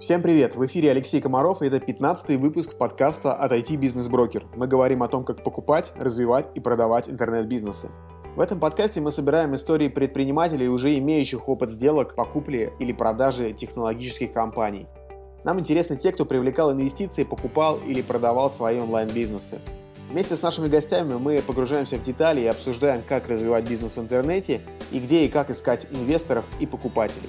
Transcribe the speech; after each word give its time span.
Всем 0.00 0.22
привет! 0.22 0.56
В 0.56 0.64
эфире 0.64 0.92
Алексей 0.92 1.20
Комаров, 1.20 1.60
и 1.60 1.66
это 1.66 1.76
15-й 1.76 2.38
выпуск 2.38 2.74
подкаста 2.78 3.34
от 3.34 3.52
IT 3.52 3.76
Business 3.76 4.08
Broker. 4.08 4.44
Мы 4.56 4.66
говорим 4.66 5.02
о 5.02 5.08
том, 5.08 5.24
как 5.24 5.44
покупать, 5.44 5.92
развивать 5.94 6.48
и 6.54 6.60
продавать 6.60 7.10
интернет-бизнесы. 7.10 7.90
В 8.34 8.40
этом 8.40 8.58
подкасте 8.58 9.02
мы 9.02 9.12
собираем 9.12 9.54
истории 9.54 9.88
предпринимателей, 9.88 10.68
уже 10.68 10.96
имеющих 10.96 11.50
опыт 11.50 11.70
сделок, 11.70 12.14
покупки 12.14 12.72
или 12.78 12.92
продажи 12.94 13.52
технологических 13.52 14.32
компаний. 14.32 14.86
Нам 15.44 15.60
интересны 15.60 15.96
те, 15.96 16.12
кто 16.12 16.24
привлекал 16.24 16.72
инвестиции, 16.72 17.24
покупал 17.24 17.78
или 17.86 18.00
продавал 18.00 18.50
свои 18.50 18.80
онлайн-бизнесы. 18.80 19.58
Вместе 20.10 20.34
с 20.34 20.40
нашими 20.40 20.68
гостями 20.68 21.18
мы 21.18 21.42
погружаемся 21.46 21.96
в 21.96 22.02
детали 22.04 22.40
и 22.40 22.46
обсуждаем, 22.46 23.02
как 23.06 23.28
развивать 23.28 23.68
бизнес 23.68 23.96
в 23.96 24.00
интернете 24.00 24.62
и 24.92 24.98
где 24.98 25.26
и 25.26 25.28
как 25.28 25.50
искать 25.50 25.86
инвесторов 25.90 26.46
и 26.58 26.64
покупателей. 26.64 27.28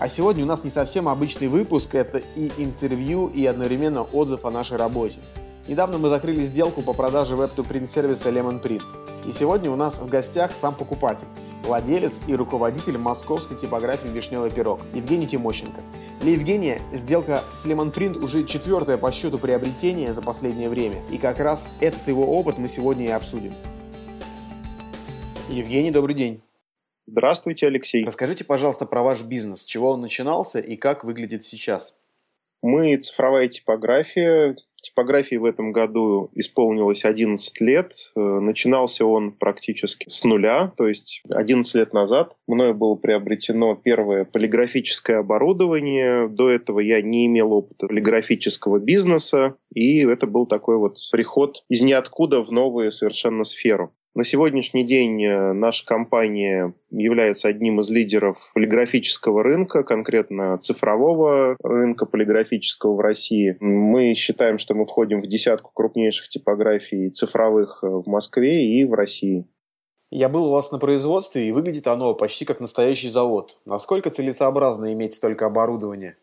А 0.00 0.08
сегодня 0.08 0.44
у 0.44 0.46
нас 0.46 0.62
не 0.62 0.70
совсем 0.70 1.08
обычный 1.08 1.48
выпуск, 1.48 1.96
это 1.96 2.18
и 2.36 2.52
интервью, 2.58 3.26
и 3.26 3.44
одновременно 3.44 4.02
отзыв 4.02 4.44
о 4.44 4.50
нашей 4.50 4.76
работе. 4.76 5.18
Недавно 5.66 5.98
мы 5.98 6.08
закрыли 6.08 6.42
сделку 6.42 6.82
по 6.82 6.92
продаже 6.92 7.34
веб-то-принт 7.34 7.90
сервиса 7.90 8.30
Lemon 8.30 8.62
Print. 8.62 8.82
И 9.26 9.32
сегодня 9.32 9.72
у 9.72 9.76
нас 9.76 9.98
в 9.98 10.08
гостях 10.08 10.52
сам 10.52 10.76
покупатель, 10.76 11.26
владелец 11.64 12.12
и 12.28 12.36
руководитель 12.36 12.96
московской 12.96 13.56
типографии 13.56 14.06
«Вишневый 14.06 14.50
пирог» 14.52 14.80
Евгений 14.94 15.26
Тимощенко. 15.26 15.80
Для 16.20 16.32
Евгения 16.32 16.80
сделка 16.92 17.42
с 17.60 17.66
Lemon 17.66 17.92
Print 17.92 18.22
уже 18.22 18.44
четвертое 18.44 18.98
по 18.98 19.10
счету 19.10 19.36
приобретение 19.36 20.14
за 20.14 20.22
последнее 20.22 20.68
время. 20.68 21.02
И 21.10 21.18
как 21.18 21.40
раз 21.40 21.68
этот 21.80 22.06
его 22.06 22.24
опыт 22.38 22.56
мы 22.56 22.68
сегодня 22.68 23.06
и 23.06 23.10
обсудим. 23.10 23.52
Евгений, 25.48 25.90
добрый 25.90 26.14
день. 26.14 26.40
Здравствуйте, 27.10 27.66
Алексей. 27.66 28.04
Расскажите, 28.04 28.44
пожалуйста, 28.44 28.84
про 28.84 29.02
ваш 29.02 29.22
бизнес. 29.22 29.62
С 29.62 29.64
чего 29.64 29.92
он 29.92 30.00
начинался 30.02 30.58
и 30.58 30.76
как 30.76 31.04
выглядит 31.04 31.42
сейчас? 31.42 31.96
Мы 32.60 32.96
цифровая 32.96 33.48
типография. 33.48 34.56
Типографии 34.82 35.36
в 35.36 35.46
этом 35.46 35.72
году 35.72 36.30
исполнилось 36.34 37.06
11 37.06 37.60
лет. 37.62 37.92
Э, 38.14 38.20
начинался 38.20 39.06
он 39.06 39.32
практически 39.32 40.08
с 40.08 40.22
нуля, 40.22 40.70
то 40.76 40.86
есть 40.86 41.22
11 41.32 41.74
лет 41.76 41.92
назад 41.94 42.36
мною 42.46 42.74
было 42.74 42.94
приобретено 42.94 43.74
первое 43.74 44.24
полиграфическое 44.26 45.18
оборудование. 45.18 46.28
До 46.28 46.50
этого 46.50 46.78
я 46.78 47.00
не 47.00 47.26
имел 47.26 47.54
опыта 47.54 47.88
полиграфического 47.88 48.78
бизнеса, 48.78 49.56
и 49.74 50.04
это 50.04 50.26
был 50.26 50.46
такой 50.46 50.76
вот 50.76 50.98
приход 51.10 51.64
из 51.70 51.80
ниоткуда 51.82 52.42
в 52.44 52.52
новую 52.52 52.92
совершенно 52.92 53.44
сферу. 53.44 53.92
На 54.14 54.24
сегодняшний 54.24 54.84
день 54.84 55.22
э, 55.22 55.52
наша 55.52 55.86
компания 55.86 56.74
является 56.90 57.48
одним 57.48 57.80
из 57.80 57.90
лидеров 57.90 58.50
полиграфического 58.54 59.42
рынка, 59.42 59.84
конкретно 59.84 60.58
цифрового 60.58 61.56
рынка 61.62 62.06
полиграфического 62.06 62.94
в 62.94 63.00
России. 63.00 63.56
Мы 63.60 64.14
считаем, 64.14 64.58
что 64.58 64.74
мы 64.74 64.86
входим 64.86 65.20
в 65.20 65.26
десятку 65.26 65.70
крупнейших 65.72 66.28
типографий 66.28 67.10
цифровых 67.10 67.80
э, 67.82 67.86
в 67.86 68.06
Москве 68.06 68.66
и 68.66 68.84
в 68.84 68.94
России. 68.94 69.46
Я 70.10 70.30
был 70.30 70.46
у 70.46 70.52
вас 70.52 70.72
на 70.72 70.78
производстве, 70.78 71.46
и 71.46 71.52
выглядит 71.52 71.86
оно 71.86 72.14
почти 72.14 72.46
как 72.46 72.60
настоящий 72.60 73.10
завод. 73.10 73.58
Насколько 73.66 74.08
целесообразно 74.08 74.92
иметь 74.94 75.14
столько 75.14 75.44
оборудования? 75.44 76.16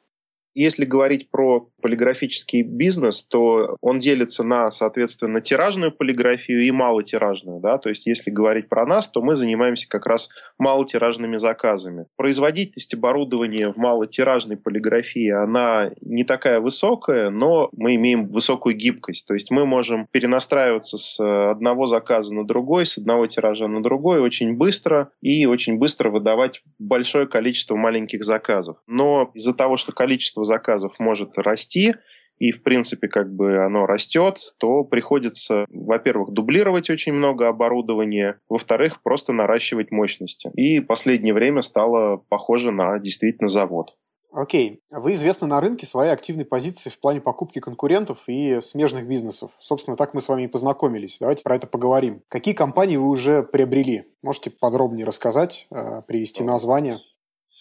Если 0.56 0.86
говорить 0.86 1.30
про 1.30 1.68
полиграфический 1.82 2.64
бизнес, 2.64 3.28
то 3.28 3.76
он 3.82 4.00
делится 4.00 4.44
на, 4.44 4.72
соответственно, 4.72 5.42
тиражную 5.42 5.92
полиграфию 5.92 6.64
и 6.64 6.72
малотиражную. 6.72 7.60
Да? 7.60 7.78
То 7.78 7.90
есть, 7.90 8.08
если 8.08 8.32
говорить 8.32 8.70
про 8.70 8.86
нас, 8.86 9.12
то 9.12 9.22
мы 9.22 9.36
занимаемся 9.36 9.90
как 9.90 10.08
раз 10.08 10.30
малотиражными 10.58 11.36
заказами. 11.36 12.06
Производительность 12.16 12.94
оборудования 12.94 13.72
в 13.72 13.78
малотиражной 13.78 14.56
полиграфии, 14.56 15.30
она 15.30 15.92
не 16.02 16.24
такая 16.24 16.62
высокая, 16.62 17.30
но 17.30 17.70
мы 17.74 17.96
имеем 17.96 18.30
высокую 18.30 18.76
гибкость. 18.76 19.28
То 19.28 19.34
есть, 19.34 19.52
мы 19.52 19.66
можем 19.66 20.08
перенастраиваться 20.10 20.98
с 20.98 21.20
одного 21.52 21.86
заказа 21.86 22.34
на 22.34 22.48
другой, 22.48 22.86
с 22.86 22.98
одного 22.98 23.28
тиража 23.28 23.68
на 23.68 23.84
другой 23.84 24.22
очень 24.22 24.56
быстро 24.56 25.10
и 25.22 25.46
очень 25.46 25.78
быстро 25.78 26.10
выдавать 26.10 26.62
большое 26.80 27.28
количество 27.28 27.76
маленьких 27.76 28.24
заказов. 28.24 28.78
Но 28.88 29.32
из-за 29.34 29.54
того, 29.54 29.76
что 29.76 29.92
количество 29.92 30.45
заказов 30.46 31.00
может 31.00 31.38
расти, 31.38 31.96
и, 32.38 32.52
в 32.52 32.64
принципе, 32.64 33.08
как 33.08 33.34
бы 33.34 33.64
оно 33.64 33.86
растет, 33.86 34.40
то 34.58 34.84
приходится, 34.84 35.66
во-первых, 35.70 36.32
дублировать 36.32 36.90
очень 36.90 37.14
много 37.14 37.48
оборудования, 37.48 38.40
во-вторых, 38.50 39.02
просто 39.04 39.32
наращивать 39.32 39.92
мощности. 39.92 40.52
И 40.56 40.82
последнее 40.82 41.34
время 41.34 41.62
стало 41.62 42.18
похоже 42.30 42.72
на 42.72 43.00
действительно 43.00 43.48
завод. 43.48 43.96
Окей. 44.36 44.82
Вы 44.92 45.14
известны 45.14 45.48
на 45.48 45.62
рынке 45.62 45.86
своей 45.86 46.12
активной 46.12 46.44
позиции 46.44 46.90
в 46.90 47.00
плане 47.00 47.22
покупки 47.22 47.60
конкурентов 47.60 48.26
и 48.28 48.60
смежных 48.60 49.08
бизнесов. 49.08 49.52
Собственно, 49.60 49.96
так 49.96 50.14
мы 50.14 50.20
с 50.20 50.28
вами 50.28 50.44
и 50.44 50.48
познакомились. 50.48 51.20
Давайте 51.22 51.44
про 51.44 51.56
это 51.56 51.68
поговорим. 51.68 52.22
Какие 52.28 52.54
компании 52.54 52.98
вы 52.98 53.08
уже 53.08 53.44
приобрели? 53.44 54.04
Можете 54.22 54.50
подробнее 54.50 55.06
рассказать, 55.06 55.68
э, 55.72 56.02
привести 56.06 56.44
названия? 56.44 57.00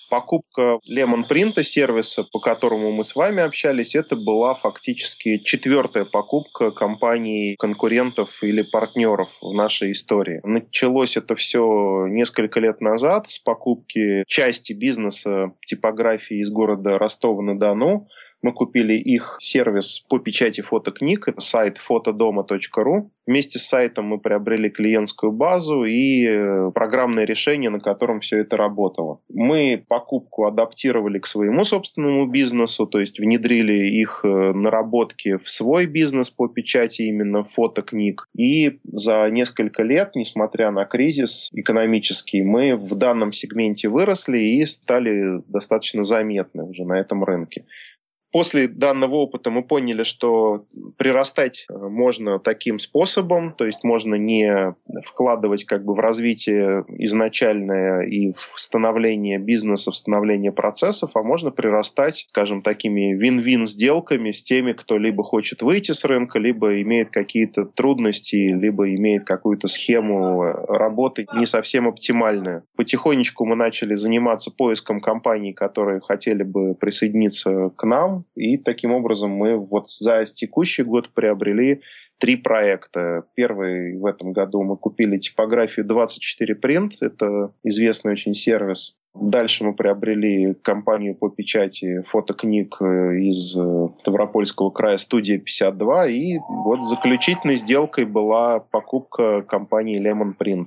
Покупка 0.09 0.79
Lemon 0.91 1.29
Print, 1.29 1.63
сервиса, 1.63 2.25
по 2.25 2.39
которому 2.39 2.93
мы 2.93 3.05
с 3.05 3.15
вами 3.15 3.43
общались, 3.43 3.95
это 3.95 4.17
была 4.17 4.55
фактически 4.55 5.39
четвертая 5.39 6.05
покупка 6.05 6.71
компаний 6.71 7.57
конкурентов 7.59 8.43
или 8.43 8.63
партнеров 8.63 9.37
в 9.41 9.53
нашей 9.53 9.93
истории. 9.93 10.41
Началось 10.43 11.17
это 11.17 11.35
все 11.35 12.07
несколько 12.09 12.61
лет 12.61 12.81
назад 12.81 13.29
с 13.29 13.39
покупки 13.39 14.25
части 14.27 14.73
бизнеса 14.73 15.53
типографии 15.67 16.41
из 16.41 16.51
города 16.51 16.99
Ростова-на-Дону. 16.99 18.09
Мы 18.45 18.53
купили 18.53 18.93
их 18.93 19.39
сервис 19.41 20.05
по 20.07 20.19
печати 20.19 20.61
фотокниг, 20.61 21.29
это 21.29 21.41
сайт 21.41 21.79
фотодома.ру. 21.79 23.11
Вместе 23.27 23.59
с 23.59 23.63
сайтом 23.63 24.05
мы 24.05 24.19
приобрели 24.19 24.69
клиентскую 24.69 25.33
базу 25.33 25.85
и 25.85 26.27
э, 26.27 26.71
программное 26.75 27.25
решение, 27.25 27.71
на 27.71 27.81
котором 27.81 28.21
все 28.21 28.41
это 28.41 28.59
работало. 28.59 29.21
Мы 29.33 29.83
покупку 29.89 30.45
адаптировали 30.45 31.21
к 31.21 31.27
своему 31.27 31.65
собственному 31.65 32.27
бизнесу, 32.27 32.87
то 32.87 33.01
есть 33.01 33.19
внедрили 33.19 33.89
их 33.89 34.21
э, 34.25 34.29
наработки 34.29 35.39
в 35.39 35.49
свой 35.49 35.87
бизнес 35.87 36.29
по 36.29 36.47
печати 36.47 37.01
именно 37.01 37.45
фотокниг. 37.45 38.29
И 38.37 38.79
за 38.85 39.27
несколько 39.31 39.83
лет, 39.83 40.11
несмотря 40.17 40.71
на 40.71 40.85
кризис 40.85 41.49
экономический, 41.55 42.43
мы 42.43 42.77
в 42.77 42.95
данном 42.95 43.33
сегменте 43.33 43.89
выросли 43.89 44.37
и 44.37 44.67
стали 44.67 45.41
достаточно 45.49 46.03
заметны 46.03 46.65
уже 46.65 46.85
на 46.85 47.01
этом 47.01 47.25
рынке 47.25 47.65
после 48.35 48.67
данного 48.67 49.15
опыта 49.15 49.53
мы 49.53 49.63
поняли, 49.63 50.03
что 50.03 50.65
прирастать 50.99 51.67
э, 51.71 51.73
можно 51.73 52.41
таким 52.41 52.81
способом, 52.81 53.53
то 53.53 53.65
есть 53.65 53.85
можно 53.85 54.17
не 54.17 54.75
вкладывать 55.07 55.65
как 55.67 55.85
бы 55.85 55.95
в 55.95 56.01
развитие 56.01 56.85
изначальное 56.99 58.01
и 58.01 58.33
в 58.33 58.55
становление 58.57 59.39
бизнеса, 59.39 59.93
в 59.93 59.97
становление 59.97 60.51
процессов, 60.51 61.13
а 61.15 61.23
можно 61.23 61.53
прирастать, 61.53 62.27
скажем, 62.29 62.63
такими 62.63 63.15
вин-вин 63.15 63.67
сделками 63.67 64.33
с 64.33 64.43
теми, 64.43 64.73
кто 64.73 64.99
либо 64.99 65.23
хочет 65.23 65.63
выйти 65.63 65.93
с 65.93 66.05
рынка, 66.05 66.41
либо 66.41 66.83
имеет 66.83 67.11
какие-то 67.11 67.67
трудности, 67.67 68.35
либо 68.35 68.93
имеет 68.97 69.25
какую-то 69.25 69.69
схему 69.69 70.43
работы 70.43 71.29
не 71.37 71.47
совсем 71.47 71.87
оптимальную. 71.87 72.65
Потихонечку 72.75 73.45
мы 73.45 73.55
начали 73.55 73.95
заниматься 73.95 74.51
поиском 74.51 75.01
компаний, 75.01 75.53
которые 75.53 76.01
хотели 76.01 76.43
бы 76.43 76.75
присоединиться 76.75 77.71
к 77.77 77.85
нам, 77.85 78.24
и 78.35 78.57
таким 78.57 78.93
образом 78.93 79.31
мы 79.31 79.57
вот 79.57 79.91
за 79.91 80.25
текущий 80.25 80.83
год 80.83 81.11
приобрели 81.15 81.81
три 82.19 82.37
проекта. 82.37 83.25
Первый 83.35 83.99
в 83.99 84.07
этом 84.07 84.33
году 84.33 84.63
мы 84.63 84.77
купили 84.77 85.19
типографию 85.19 85.85
24 85.87 86.55
Print, 86.55 86.93
это 87.01 87.53
известный 87.63 88.13
очень 88.13 88.35
сервис. 88.35 88.99
Дальше 89.15 89.65
мы 89.65 89.75
приобрели 89.75 90.55
компанию 90.55 91.15
по 91.15 91.29
печати 91.29 92.03
фотокниг 92.03 92.77
э, 92.81 93.19
из 93.21 93.57
э, 93.57 93.89
Ставропольского 93.99 94.71
края 94.71 94.99
«Студия 94.99 95.39
52». 95.39 96.11
И 96.11 96.39
вот 96.49 96.89
заключительной 96.89 97.55
сделкой 97.55 98.07
была 98.07 98.59
покупка 98.59 99.43
компании 99.43 100.03
Lemon 100.03 100.35
Print. 100.37 100.67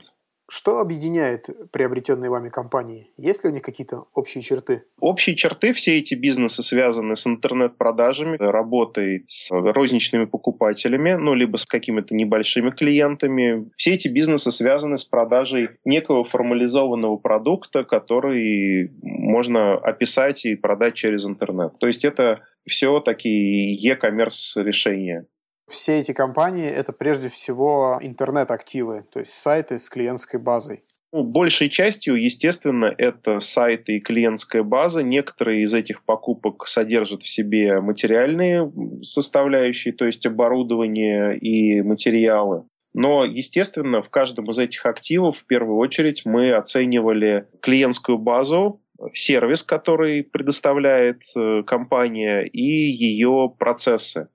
Что 0.49 0.79
объединяет 0.79 1.49
приобретенные 1.71 2.29
вами 2.29 2.49
компании? 2.49 3.11
Есть 3.17 3.43
ли 3.43 3.49
у 3.49 3.53
них 3.53 3.63
какие-то 3.63 4.05
общие 4.13 4.41
черты? 4.41 4.83
Общие 4.99 5.35
черты, 5.35 5.73
все 5.73 5.97
эти 5.97 6.15
бизнесы 6.15 6.63
связаны 6.63 7.17
с 7.17 7.27
интернет-продажами, 7.27 8.37
работой 8.39 9.25
с 9.27 9.49
розничными 9.51 10.23
покупателями, 10.23 11.15
ну, 11.15 11.33
либо 11.33 11.57
с 11.57 11.65
какими-то 11.65 12.15
небольшими 12.15 12.69
клиентами. 12.69 13.69
Все 13.75 13.95
эти 13.95 14.07
бизнесы 14.07 14.53
связаны 14.53 14.97
с 14.97 15.03
продажей 15.03 15.69
некого 15.83 16.23
формализованного 16.23 17.17
продукта, 17.17 17.83
который 17.83 18.89
можно 19.01 19.73
описать 19.73 20.45
и 20.45 20.55
продать 20.55 20.95
через 20.95 21.25
интернет. 21.25 21.77
То 21.77 21.87
есть 21.87 22.05
это 22.05 22.41
все 22.65 23.01
такие 23.01 23.75
e-commerce 23.75 24.61
решения. 24.63 25.25
Все 25.67 25.99
эти 25.99 26.13
компании— 26.13 26.67
это 26.67 26.93
прежде 26.93 27.29
всего 27.29 27.99
интернет-активы, 28.01 29.05
то 29.11 29.19
есть 29.19 29.33
сайты 29.33 29.79
с 29.79 29.89
клиентской 29.89 30.39
базой. 30.39 30.81
Ну, 31.13 31.23
большей 31.23 31.69
частью, 31.69 32.21
естественно, 32.21 32.93
это 32.97 33.39
сайты 33.39 33.97
и 33.97 33.99
клиентская 34.01 34.63
база. 34.63 35.03
Некоторые 35.03 35.63
из 35.63 35.73
этих 35.73 36.03
покупок 36.03 36.67
содержат 36.67 37.23
в 37.23 37.29
себе 37.29 37.79
материальные 37.79 38.71
составляющие, 39.03 39.93
то 39.93 40.05
есть 40.05 40.25
оборудование 40.25 41.37
и 41.37 41.81
материалы. 41.81 42.65
Но, 42.93 43.23
естественно, 43.23 44.01
в 44.01 44.09
каждом 44.09 44.49
из 44.49 44.59
этих 44.59 44.85
активов 44.85 45.37
в 45.37 45.45
первую 45.45 45.77
очередь 45.77 46.23
мы 46.25 46.53
оценивали 46.53 47.47
клиентскую 47.61 48.17
базу, 48.17 48.81
сервис, 49.13 49.63
который 49.63 50.23
предоставляет 50.23 51.21
э, 51.35 51.63
компания, 51.63 52.41
и 52.41 52.61
ее 52.61 53.53
процессы. 53.57 54.29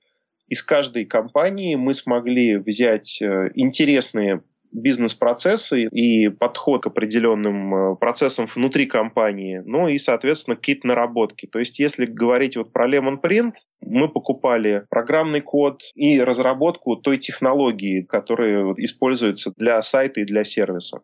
Из 0.53 0.63
каждой 0.63 1.07
компании 1.07 1.77
мы 1.77 1.95
смогли 1.95 2.59
взять 2.59 3.23
э, 3.23 3.53
интересные 3.55 4.43
бизнес-процессы 4.71 5.85
и 5.85 6.29
подход 6.29 6.83
к 6.83 6.89
определенным 6.89 7.75
э, 7.75 7.97
процессам 7.97 8.47
внутри 8.55 8.85
компании, 8.85 9.63
ну 9.65 9.89
и, 9.89 9.97
соответственно, 9.97 10.57
какие-то 10.57 10.89
наработки. 10.89 11.47
То 11.47 11.59
есть, 11.59 11.79
если 11.79 12.05
говорить 12.05 12.59
вот 12.59 12.71
про 12.71 12.87
Lemon 12.87 13.19
Print, 13.19 13.53
мы 13.81 14.11
покупали 14.11 14.85
программный 14.91 15.41
код 15.41 15.81
и 15.95 16.21
разработку 16.21 16.97
той 16.97 17.17
технологии, 17.17 18.03
которая 18.03 18.75
используется 18.77 19.55
для 19.57 19.81
сайта 19.81 20.21
и 20.21 20.27
для 20.27 20.45
сервиса. 20.45 21.01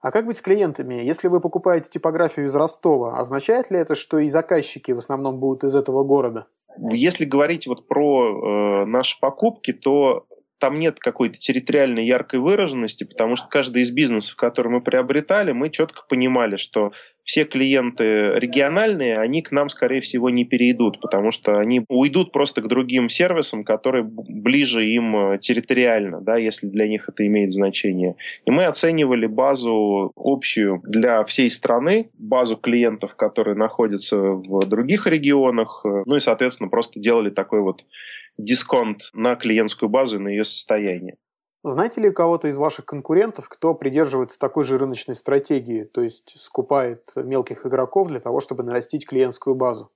А 0.00 0.10
как 0.10 0.24
быть 0.24 0.38
с 0.38 0.40
клиентами? 0.40 0.94
Если 1.04 1.28
вы 1.28 1.42
покупаете 1.42 1.90
типографию 1.90 2.46
из 2.46 2.54
Ростова, 2.54 3.18
означает 3.18 3.70
ли 3.70 3.76
это, 3.76 3.94
что 3.94 4.18
и 4.18 4.30
заказчики 4.30 4.92
в 4.92 4.98
основном 4.98 5.40
будут 5.40 5.64
из 5.64 5.76
этого 5.76 6.04
города? 6.04 6.46
Если 6.76 7.24
говорить 7.24 7.66
вот 7.66 7.88
про 7.88 8.82
э, 8.82 8.86
наши 8.86 9.18
покупки, 9.18 9.72
то 9.72 10.26
там 10.58 10.78
нет 10.78 10.98
какой-то 10.98 11.38
территориальной 11.38 12.06
яркой 12.06 12.40
выраженности, 12.40 13.04
потому 13.04 13.36
что 13.36 13.48
каждый 13.48 13.82
из 13.82 13.92
бизнесов, 13.92 14.36
который 14.36 14.70
мы 14.70 14.80
приобретали, 14.80 15.52
мы 15.52 15.70
четко 15.70 16.02
понимали, 16.08 16.56
что 16.56 16.92
все 17.28 17.44
клиенты 17.44 18.32
региональные, 18.36 19.18
они 19.18 19.42
к 19.42 19.52
нам, 19.52 19.68
скорее 19.68 20.00
всего, 20.00 20.30
не 20.30 20.46
перейдут, 20.46 20.98
потому 20.98 21.30
что 21.30 21.58
они 21.58 21.84
уйдут 21.86 22.32
просто 22.32 22.62
к 22.62 22.68
другим 22.68 23.10
сервисам, 23.10 23.64
которые 23.64 24.02
ближе 24.02 24.86
им 24.86 25.34
э, 25.34 25.38
территориально, 25.38 26.22
да, 26.22 26.38
если 26.38 26.68
для 26.68 26.88
них 26.88 27.06
это 27.06 27.26
имеет 27.26 27.52
значение. 27.52 28.16
И 28.46 28.50
мы 28.50 28.64
оценивали 28.64 29.26
базу 29.26 30.10
общую 30.16 30.80
для 30.84 31.22
всей 31.24 31.50
страны, 31.50 32.08
базу 32.14 32.56
клиентов, 32.56 33.14
которые 33.14 33.56
находятся 33.56 34.18
в 34.18 34.66
других 34.66 35.06
регионах, 35.06 35.82
э, 35.84 36.04
ну 36.06 36.16
и, 36.16 36.20
соответственно, 36.20 36.70
просто 36.70 36.98
делали 36.98 37.28
такой 37.28 37.60
вот 37.60 37.84
дисконт 38.38 39.10
на 39.12 39.36
клиентскую 39.36 39.88
базу 39.88 40.16
и 40.16 40.22
на 40.22 40.28
ее 40.28 40.44
состояние. 40.44 41.16
Знаете 41.64 42.00
ли 42.00 42.12
кого-то 42.12 42.48
из 42.48 42.56
ваших 42.56 42.86
конкурентов, 42.86 43.48
кто 43.48 43.74
придерживается 43.74 44.38
такой 44.38 44.64
же 44.64 44.78
рыночной 44.78 45.16
стратегии, 45.16 45.82
то 45.82 46.00
есть 46.00 46.34
скупает 46.38 47.02
мелких 47.16 47.66
игроков 47.66 48.08
для 48.08 48.20
того, 48.20 48.40
чтобы 48.40 48.62
нарастить 48.62 49.06
клиентскую 49.06 49.56
базу? 49.56 49.90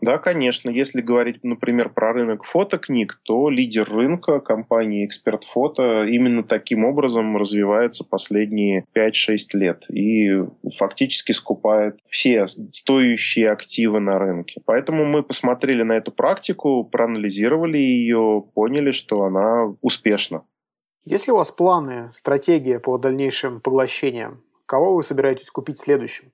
Да, 0.00 0.18
конечно. 0.18 0.70
Если 0.70 1.00
говорить, 1.00 1.44
например, 1.44 1.90
про 1.90 2.12
рынок 2.12 2.44
фотокниг, 2.44 3.20
то 3.22 3.50
лидер 3.50 3.88
рынка, 3.90 4.40
компания 4.40 5.04
Эксперт 5.04 5.44
Фото, 5.44 6.04
именно 6.04 6.42
таким 6.42 6.84
образом 6.84 7.36
развивается 7.36 8.04
последние 8.08 8.86
5-6 8.96 9.38
лет 9.54 9.84
и 9.90 10.42
фактически 10.78 11.32
скупает 11.32 11.98
все 12.08 12.46
стоящие 12.46 13.50
активы 13.50 14.00
на 14.00 14.18
рынке. 14.18 14.62
Поэтому 14.64 15.04
мы 15.04 15.22
посмотрели 15.22 15.82
на 15.82 15.92
эту 15.92 16.12
практику, 16.12 16.84
проанализировали 16.84 17.78
ее, 17.78 18.44
поняли, 18.54 18.92
что 18.92 19.24
она 19.24 19.74
успешна. 19.82 20.44
Есть 21.04 21.26
ли 21.26 21.32
у 21.32 21.36
вас 21.36 21.50
планы, 21.50 22.10
стратегия 22.12 22.78
по 22.78 22.98
дальнейшим 22.98 23.60
поглощениям? 23.60 24.42
Кого 24.66 24.94
вы 24.94 25.02
собираетесь 25.02 25.50
купить 25.50 25.78
следующим? 25.78 26.32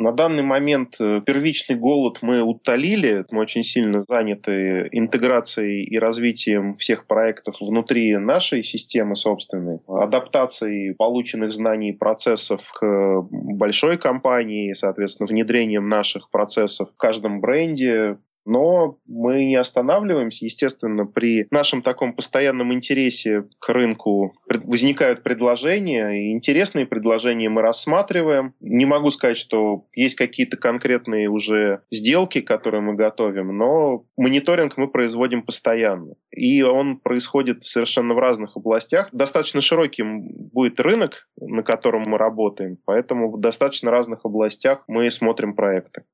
На 0.00 0.12
данный 0.12 0.44
момент 0.44 0.94
э, 1.00 1.20
первичный 1.26 1.74
голод 1.74 2.18
мы 2.22 2.40
утолили. 2.40 3.24
Мы 3.32 3.40
очень 3.40 3.64
сильно 3.64 4.00
заняты 4.00 4.88
интеграцией 4.92 5.82
и 5.82 5.98
развитием 5.98 6.76
всех 6.76 7.08
проектов 7.08 7.56
внутри 7.60 8.16
нашей 8.16 8.62
системы 8.62 9.16
собственной, 9.16 9.80
адаптацией 9.88 10.94
полученных 10.94 11.50
знаний 11.50 11.90
и 11.90 11.96
процессов 11.96 12.60
к 12.72 13.22
большой 13.32 13.98
компании, 13.98 14.72
соответственно, 14.72 15.26
внедрением 15.26 15.88
наших 15.88 16.30
процессов 16.30 16.90
в 16.94 16.96
каждом 16.96 17.40
бренде, 17.40 18.18
но 18.44 18.98
мы 19.06 19.44
не 19.44 19.56
останавливаемся. 19.56 20.44
Естественно, 20.44 21.06
при 21.06 21.46
нашем 21.50 21.82
таком 21.82 22.14
постоянном 22.14 22.72
интересе 22.72 23.44
к 23.58 23.68
рынку 23.68 24.34
возникают 24.46 25.22
предложения, 25.22 26.10
и 26.10 26.32
интересные 26.32 26.86
предложения 26.86 27.48
мы 27.48 27.62
рассматриваем. 27.62 28.54
Не 28.60 28.86
могу 28.86 29.10
сказать, 29.10 29.38
что 29.38 29.84
есть 29.92 30.16
какие-то 30.16 30.56
конкретные 30.56 31.28
уже 31.28 31.82
сделки, 31.90 32.40
которые 32.40 32.80
мы 32.80 32.94
готовим, 32.94 33.56
но 33.56 34.04
мониторинг 34.16 34.76
мы 34.76 34.88
производим 34.88 35.42
постоянно. 35.42 36.14
И 36.30 36.62
он 36.62 36.98
происходит 36.98 37.64
совершенно 37.64 38.14
в 38.14 38.18
разных 38.18 38.56
областях. 38.56 39.08
Достаточно 39.12 39.60
широким 39.60 40.28
будет 40.52 40.80
рынок, 40.80 41.28
на 41.40 41.62
котором 41.62 42.04
мы 42.06 42.18
работаем, 42.18 42.78
поэтому 42.84 43.30
в 43.30 43.40
достаточно 43.40 43.90
разных 43.90 44.24
областях 44.24 44.84
мы 44.86 45.10
смотрим 45.10 45.54
проекты. 45.54 46.04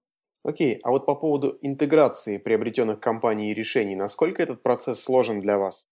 Окей, 0.45 0.79
а 0.85 0.91
вот 0.91 1.07
по 1.07 1.17
поводу 1.17 1.59
интеграции 1.61 2.39
приобретенных 2.39 3.01
компаний 3.01 3.51
и 3.51 3.55
решений, 3.55 3.97
насколько 3.97 4.45
этот 4.45 4.63
процесс 4.63 5.03
сложен 5.03 5.41
для 5.41 5.59
вас? 5.59 5.89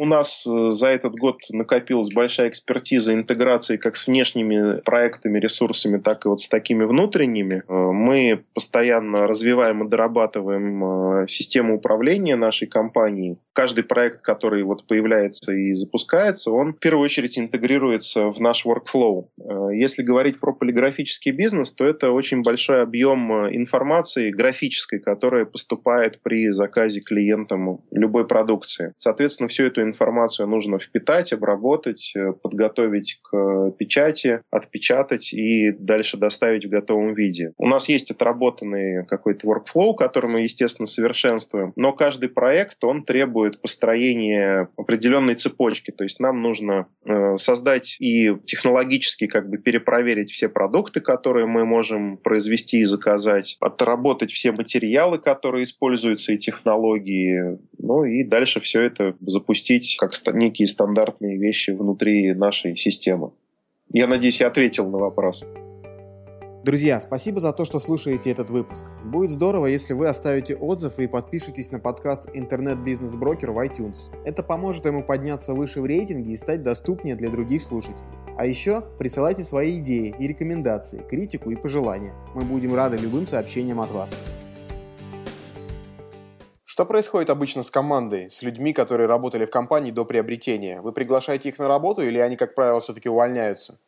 У 0.00 0.06
нас 0.06 0.46
э, 0.46 0.70
за 0.70 0.88
этот 0.88 1.16
год 1.16 1.42
накопилась 1.50 2.10
большая 2.10 2.48
экспертиза 2.48 3.12
интеграции 3.12 3.76
как 3.76 3.98
с 3.98 4.06
внешними 4.06 4.80
проектами, 4.80 5.38
ресурсами, 5.38 5.98
так 5.98 6.24
и 6.24 6.28
вот 6.30 6.40
с 6.40 6.48
такими 6.48 6.84
внутренними. 6.84 7.62
Э, 7.68 7.72
мы 7.74 8.42
постоянно 8.54 9.26
развиваем 9.26 9.84
и 9.84 9.90
дорабатываем 9.90 11.24
э, 11.24 11.28
систему 11.28 11.76
управления 11.76 12.36
нашей 12.36 12.66
компании. 12.66 13.36
Каждый 13.52 13.84
проект, 13.84 14.22
который 14.22 14.62
вот 14.62 14.86
появляется 14.86 15.52
и 15.52 15.74
запускается, 15.74 16.50
он 16.50 16.72
в 16.72 16.78
первую 16.78 17.04
очередь 17.04 17.38
интегрируется 17.38 18.30
в 18.30 18.40
наш 18.40 18.64
workflow. 18.64 19.26
Если 19.74 20.02
говорить 20.02 20.40
про 20.40 20.54
полиграфический 20.54 21.32
бизнес, 21.32 21.74
то 21.74 21.84
это 21.84 22.10
очень 22.10 22.40
большой 22.40 22.82
объем 22.82 23.30
информации 23.54 24.30
графической, 24.30 24.98
которая 24.98 25.44
поступает 25.44 26.20
при 26.22 26.48
заказе 26.48 27.00
клиентам 27.00 27.80
любой 27.90 28.26
продукции. 28.26 28.94
Соответственно, 28.96 29.48
всю 29.48 29.66
эту 29.66 29.89
информацию 29.90 30.48
нужно 30.48 30.78
впитать, 30.78 31.32
обработать, 31.32 32.12
э, 32.16 32.32
подготовить 32.32 33.20
к 33.22 33.72
печати, 33.78 34.40
отпечатать 34.50 35.32
и 35.32 35.72
дальше 35.72 36.16
доставить 36.16 36.64
в 36.64 36.70
готовом 36.70 37.14
виде. 37.14 37.52
У 37.58 37.66
нас 37.66 37.88
есть 37.88 38.10
отработанный 38.10 39.06
какой-то 39.06 39.46
workflow, 39.46 39.94
который 39.94 40.30
мы, 40.30 40.42
естественно, 40.42 40.86
совершенствуем, 40.86 41.72
но 41.76 41.92
каждый 41.92 42.28
проект, 42.28 42.82
он 42.84 43.04
требует 43.04 43.60
построения 43.60 44.68
определенной 44.76 45.34
цепочки, 45.34 45.90
то 45.90 46.04
есть 46.04 46.20
нам 46.20 46.42
нужно 46.42 46.86
э, 47.04 47.36
создать 47.36 47.96
и 48.00 48.34
технологически 48.44 49.26
как 49.26 49.48
бы 49.48 49.58
перепроверить 49.58 50.30
все 50.30 50.48
продукты, 50.48 51.00
которые 51.00 51.46
мы 51.46 51.64
можем 51.64 52.16
произвести 52.16 52.80
и 52.80 52.84
заказать, 52.84 53.56
отработать 53.60 54.32
все 54.32 54.52
материалы, 54.52 55.18
которые 55.18 55.64
используются 55.64 56.32
и 56.32 56.38
технологии, 56.38 57.58
ну 57.78 58.04
и 58.04 58.24
дальше 58.24 58.60
все 58.60 58.82
это 58.82 59.16
запустить 59.20 59.79
запустить 59.80 59.96
как 59.98 60.34
некие 60.34 60.68
стандартные 60.68 61.38
вещи 61.38 61.70
внутри 61.70 62.34
нашей 62.34 62.76
системы. 62.76 63.32
Я 63.92 64.06
надеюсь, 64.06 64.40
я 64.40 64.48
ответил 64.48 64.88
на 64.88 64.98
вопрос. 64.98 65.46
Друзья, 66.62 67.00
спасибо 67.00 67.40
за 67.40 67.52
то, 67.52 67.64
что 67.64 67.80
слушаете 67.80 68.30
этот 68.30 68.50
выпуск. 68.50 68.84
Будет 69.02 69.30
здорово, 69.30 69.66
если 69.66 69.94
вы 69.94 70.08
оставите 70.08 70.54
отзыв 70.54 70.98
и 70.98 71.06
подпишитесь 71.06 71.72
на 71.72 71.78
подкаст 71.78 72.28
«Интернет-бизнес-брокер» 72.34 73.50
в 73.52 73.58
iTunes. 73.58 74.10
Это 74.26 74.42
поможет 74.42 74.84
ему 74.84 75.02
подняться 75.02 75.54
выше 75.54 75.80
в 75.80 75.86
рейтинге 75.86 76.32
и 76.32 76.36
стать 76.36 76.62
доступнее 76.62 77.16
для 77.16 77.30
других 77.30 77.62
слушателей. 77.62 78.10
А 78.36 78.44
еще 78.44 78.82
присылайте 78.98 79.42
свои 79.42 79.78
идеи 79.78 80.14
и 80.18 80.28
рекомендации, 80.28 81.02
критику 81.08 81.50
и 81.50 81.56
пожелания. 81.56 82.12
Мы 82.34 82.42
будем 82.42 82.74
рады 82.74 82.98
любым 82.98 83.26
сообщениям 83.26 83.80
от 83.80 83.90
вас. 83.90 84.20
Что 86.80 86.86
происходит 86.86 87.28
обычно 87.28 87.62
с 87.62 87.70
командой, 87.70 88.30
с 88.30 88.42
людьми, 88.42 88.72
которые 88.72 89.06
работали 89.06 89.44
в 89.44 89.50
компании 89.50 89.90
до 89.90 90.06
приобретения? 90.06 90.80
Вы 90.80 90.94
приглашаете 90.94 91.50
их 91.50 91.58
на 91.58 91.68
работу 91.68 92.00
или 92.00 92.16
они, 92.16 92.36
как 92.36 92.54
правило, 92.54 92.80
все-таки 92.80 93.06
увольняются? 93.06 93.78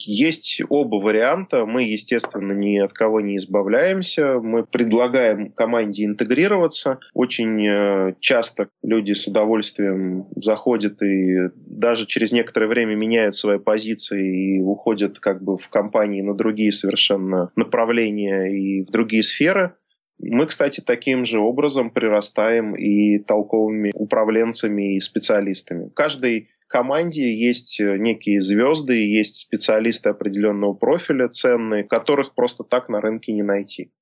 Есть 0.00 0.60
оба 0.68 0.96
варианта. 0.96 1.64
Мы, 1.64 1.84
естественно, 1.84 2.52
ни 2.52 2.78
от 2.78 2.92
кого 2.92 3.20
не 3.20 3.36
избавляемся. 3.36 4.40
Мы 4.40 4.64
предлагаем 4.64 5.52
команде 5.52 6.06
интегрироваться. 6.06 6.98
Очень 7.12 7.64
э, 7.68 8.14
часто 8.18 8.68
люди 8.82 9.12
с 9.12 9.28
удовольствием 9.28 10.26
заходят 10.34 11.00
и 11.04 11.50
даже 11.54 12.04
через 12.08 12.32
некоторое 12.32 12.66
время 12.66 12.96
меняют 12.96 13.36
свои 13.36 13.60
позиции 13.60 14.56
и 14.56 14.60
уходят 14.60 15.20
как 15.20 15.40
бы 15.40 15.56
в 15.56 15.68
компании 15.68 16.20
на 16.20 16.34
другие 16.34 16.72
совершенно 16.72 17.52
направления 17.54 18.46
и 18.46 18.82
в 18.82 18.90
другие 18.90 19.22
сферы. 19.22 19.76
Мы, 20.18 20.46
кстати, 20.46 20.80
таким 20.80 21.24
же 21.24 21.40
образом 21.40 21.90
прирастаем 21.90 22.76
и 22.76 23.18
толковыми 23.18 23.90
управленцами 23.94 24.96
и 24.96 25.00
специалистами. 25.00 25.88
В 25.88 25.94
каждой 25.94 26.50
команде 26.68 27.34
есть 27.34 27.80
э, 27.80 27.98
некие 27.98 28.40
звезды, 28.40 28.94
есть 28.94 29.36
специалисты 29.36 30.10
определенного 30.10 30.72
профиля 30.74 31.28
ценные, 31.28 31.84
которых 31.84 32.34
просто 32.34 32.64
так 32.64 32.88
на 32.88 33.00
рынке 33.00 33.32
не 33.32 33.42
найти. 33.42 33.92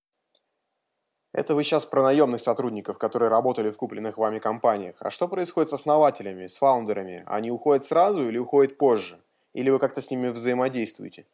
Это 1.33 1.55
вы 1.55 1.65
сейчас 1.65 1.87
про 1.87 2.03
наемных 2.03 2.43
сотрудников, 2.43 2.99
которые 2.99 3.31
работали 3.31 3.71
в 3.71 3.77
купленных 3.77 4.19
вами 4.19 4.39
компаниях. 4.39 4.97
А 5.01 5.11
что 5.11 5.29
происходит 5.29 5.71
с 5.71 5.73
основателями, 5.73 6.47
с 6.47 6.59
фаундерами? 6.59 7.25
Они 7.27 7.51
уходят 7.51 7.87
сразу 7.87 8.29
или 8.29 8.37
уходят 8.37 8.77
позже? 8.77 9.19
Или 9.55 9.71
вы 9.71 9.79
как-то 9.79 10.03
с 10.03 10.11
ними 10.11 10.29
взаимодействуете? 10.29 11.25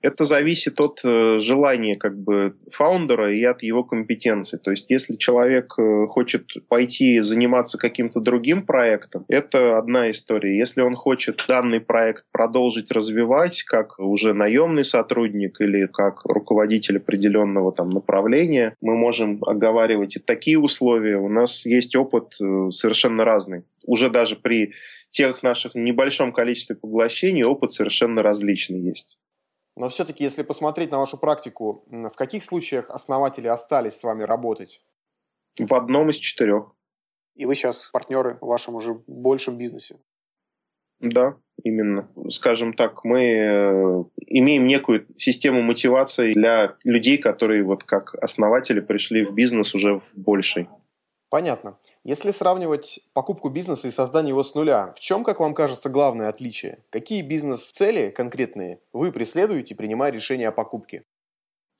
Это 0.00 0.22
зависит 0.22 0.80
от 0.80 1.00
э, 1.02 1.40
желания 1.40 1.96
как 1.96 2.16
бы 2.16 2.56
фаундера 2.70 3.32
и 3.32 3.42
от 3.42 3.64
его 3.64 3.82
компетенции. 3.82 4.56
То 4.56 4.70
есть, 4.70 4.86
если 4.90 5.16
человек 5.16 5.74
э, 5.76 6.06
хочет 6.06 6.46
пойти 6.68 7.18
заниматься 7.18 7.78
каким-то 7.78 8.20
другим 8.20 8.64
проектом, 8.64 9.24
это 9.28 9.76
одна 9.76 10.08
история. 10.10 10.56
Если 10.56 10.82
он 10.82 10.94
хочет 10.94 11.44
данный 11.48 11.80
проект 11.80 12.24
продолжить 12.30 12.92
развивать 12.92 13.64
как 13.64 13.98
уже 13.98 14.34
наемный 14.34 14.84
сотрудник 14.84 15.60
или 15.60 15.86
как 15.86 16.24
руководитель 16.24 16.98
определенного 16.98 17.72
там 17.72 17.88
направления, 17.88 18.76
мы 18.80 18.94
можем 18.94 19.42
оговаривать 19.44 20.16
и 20.16 20.20
такие 20.20 20.60
условия. 20.60 21.16
У 21.16 21.28
нас 21.28 21.66
есть 21.66 21.96
опыт 21.96 22.34
э, 22.40 22.70
совершенно 22.70 23.24
разный. 23.24 23.64
Уже 23.84 24.10
даже 24.10 24.36
при 24.36 24.74
тех 25.10 25.42
наших 25.42 25.74
небольшом 25.74 26.32
количестве 26.32 26.76
поглощений 26.76 27.42
опыт 27.42 27.72
совершенно 27.72 28.22
различный 28.22 28.80
есть. 28.80 29.18
Но 29.78 29.88
все-таки, 29.88 30.24
если 30.24 30.42
посмотреть 30.42 30.90
на 30.90 30.98
вашу 30.98 31.18
практику, 31.18 31.84
в 31.86 32.16
каких 32.16 32.42
случаях 32.42 32.90
основатели 32.90 33.46
остались 33.46 33.94
с 33.94 34.02
вами 34.02 34.24
работать? 34.24 34.82
В 35.56 35.72
одном 35.72 36.10
из 36.10 36.16
четырех. 36.16 36.72
И 37.36 37.46
вы 37.46 37.54
сейчас 37.54 37.88
партнеры 37.92 38.38
в 38.40 38.46
вашем 38.46 38.74
уже 38.74 38.94
большем 39.06 39.56
бизнесе? 39.56 40.00
Да, 40.98 41.36
именно. 41.62 42.10
Скажем 42.28 42.72
так, 42.72 43.04
мы 43.04 43.22
э, 43.22 44.04
имеем 44.26 44.66
некую 44.66 45.06
систему 45.16 45.62
мотивации 45.62 46.32
для 46.32 46.74
людей, 46.84 47.16
которые 47.16 47.62
вот 47.62 47.84
как 47.84 48.16
основатели 48.16 48.80
пришли 48.80 49.24
в 49.24 49.32
бизнес 49.32 49.76
уже 49.76 50.00
в 50.00 50.10
больший. 50.16 50.68
Понятно. 51.30 51.78
Если 52.04 52.30
сравнивать 52.30 53.00
покупку 53.12 53.50
бизнеса 53.50 53.88
и 53.88 53.90
создание 53.90 54.30
его 54.30 54.42
с 54.42 54.54
нуля, 54.54 54.94
в 54.96 55.00
чем, 55.00 55.24
как 55.24 55.40
вам 55.40 55.54
кажется, 55.54 55.90
главное 55.90 56.28
отличие? 56.28 56.84
Какие 56.90 57.22
бизнес-цели 57.22 58.10
конкретные 58.10 58.80
вы 58.92 59.12
преследуете, 59.12 59.74
принимая 59.74 60.10
решение 60.10 60.48
о 60.48 60.52
покупке? 60.52 61.04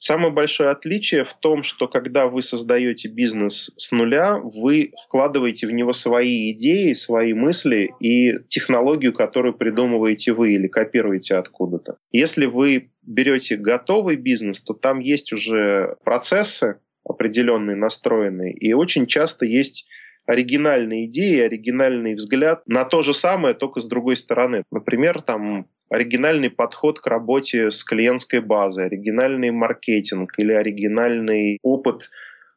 Самое 0.00 0.32
большое 0.32 0.70
отличие 0.70 1.24
в 1.24 1.34
том, 1.34 1.64
что 1.64 1.88
когда 1.88 2.28
вы 2.28 2.40
создаете 2.40 3.08
бизнес 3.08 3.72
с 3.76 3.90
нуля, 3.90 4.38
вы 4.38 4.92
вкладываете 5.04 5.66
в 5.66 5.72
него 5.72 5.92
свои 5.92 6.52
идеи, 6.52 6.92
свои 6.92 7.32
мысли 7.32 7.92
и 7.98 8.38
технологию, 8.46 9.12
которую 9.12 9.54
придумываете 9.54 10.32
вы 10.32 10.52
или 10.52 10.68
копируете 10.68 11.34
откуда-то. 11.34 11.96
Если 12.12 12.46
вы 12.46 12.92
берете 13.02 13.56
готовый 13.56 14.14
бизнес, 14.14 14.60
то 14.60 14.72
там 14.72 15.00
есть 15.00 15.32
уже 15.32 15.96
процессы, 16.04 16.78
определенные, 17.04 17.76
настроенные. 17.76 18.52
И 18.52 18.72
очень 18.72 19.06
часто 19.06 19.44
есть 19.44 19.88
оригинальные 20.26 21.06
идеи, 21.06 21.40
оригинальный 21.40 22.14
взгляд 22.14 22.62
на 22.66 22.84
то 22.84 23.02
же 23.02 23.14
самое, 23.14 23.54
только 23.54 23.80
с 23.80 23.88
другой 23.88 24.16
стороны. 24.16 24.62
Например, 24.70 25.22
там 25.22 25.66
оригинальный 25.88 26.50
подход 26.50 27.00
к 27.00 27.06
работе 27.06 27.70
с 27.70 27.82
клиентской 27.82 28.40
базой, 28.40 28.86
оригинальный 28.86 29.50
маркетинг 29.50 30.38
или 30.38 30.52
оригинальный 30.52 31.58
опыт 31.62 32.10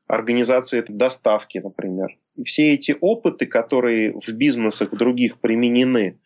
организации 0.08 0.84
доставки, 0.86 1.60
например. 1.60 2.10
И 2.36 2.44
все 2.44 2.74
эти 2.74 2.96
опыты, 3.00 3.46
которые 3.46 4.20
в 4.20 4.34
бизнесах 4.34 4.92
других 4.92 5.40
применены, 5.40 6.20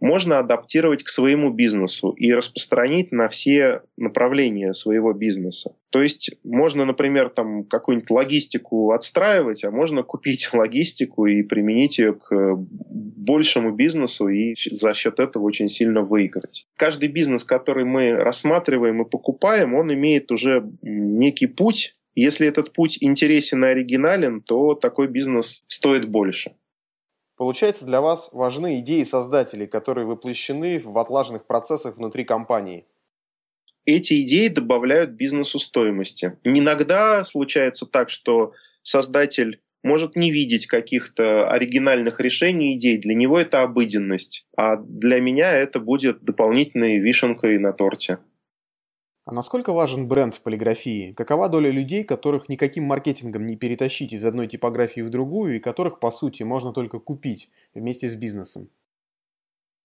можно 0.00 0.38
адаптировать 0.38 1.02
к 1.02 1.08
своему 1.08 1.50
бизнесу 1.50 2.10
и 2.10 2.32
распространить 2.32 3.12
на 3.12 3.28
все 3.28 3.82
направления 3.96 4.72
своего 4.74 5.12
бизнеса. 5.12 5.74
То 5.90 6.02
есть 6.02 6.32
можно, 6.44 6.84
например, 6.84 7.30
там 7.30 7.64
какую-нибудь 7.64 8.10
логистику 8.10 8.92
отстраивать, 8.92 9.64
а 9.64 9.70
можно 9.70 10.02
купить 10.02 10.50
логистику 10.52 11.26
и 11.26 11.42
применить 11.42 11.98
ее 11.98 12.14
к 12.14 12.56
большему 12.56 13.72
бизнесу 13.72 14.28
и 14.28 14.54
за 14.70 14.94
счет 14.94 15.18
этого 15.20 15.44
очень 15.44 15.68
сильно 15.68 16.02
выиграть. 16.02 16.66
Каждый 16.76 17.08
бизнес, 17.08 17.44
который 17.44 17.84
мы 17.84 18.16
рассматриваем 18.16 19.02
и 19.02 19.08
покупаем, 19.08 19.74
он 19.74 19.92
имеет 19.92 20.30
уже 20.30 20.68
некий 20.82 21.46
путь. 21.46 21.92
Если 22.14 22.46
этот 22.46 22.72
путь 22.72 22.98
интересен 23.00 23.64
и 23.64 23.68
оригинален, 23.68 24.40
то 24.42 24.74
такой 24.74 25.08
бизнес 25.08 25.64
стоит 25.68 26.08
больше. 26.08 26.52
Получается, 27.36 27.84
для 27.84 28.00
вас 28.00 28.30
важны 28.32 28.80
идеи 28.80 29.04
создателей, 29.04 29.66
которые 29.66 30.06
воплощены 30.06 30.78
в 30.78 30.96
отлаженных 30.98 31.46
процессах 31.46 31.96
внутри 31.96 32.24
компании. 32.24 32.86
Эти 33.84 34.22
идеи 34.22 34.48
добавляют 34.48 35.10
бизнесу 35.10 35.58
стоимости. 35.58 36.38
Иногда 36.42 37.22
случается 37.24 37.86
так, 37.86 38.10
что 38.10 38.52
создатель 38.82 39.60
может 39.84 40.16
не 40.16 40.32
видеть 40.32 40.66
каких-то 40.66 41.48
оригинальных 41.48 42.18
решений, 42.20 42.76
идей. 42.76 42.98
Для 42.98 43.14
него 43.14 43.38
это 43.38 43.62
обыденность. 43.62 44.48
А 44.56 44.76
для 44.76 45.20
меня 45.20 45.52
это 45.52 45.78
будет 45.78 46.24
дополнительной 46.24 46.98
вишенкой 46.98 47.58
на 47.58 47.72
торте. 47.72 48.18
А 49.26 49.32
насколько 49.32 49.72
важен 49.72 50.06
бренд 50.06 50.36
в 50.36 50.42
полиграфии? 50.42 51.12
Какова 51.12 51.48
доля 51.48 51.68
людей, 51.68 52.04
которых 52.04 52.48
никаким 52.48 52.84
маркетингом 52.84 53.44
не 53.44 53.56
перетащить 53.56 54.12
из 54.12 54.24
одной 54.24 54.46
типографии 54.46 55.00
в 55.00 55.10
другую 55.10 55.56
и 55.56 55.58
которых, 55.58 55.98
по 55.98 56.12
сути, 56.12 56.44
можно 56.44 56.72
только 56.72 57.00
купить 57.00 57.50
вместе 57.74 58.08
с 58.08 58.14
бизнесом? 58.14 58.70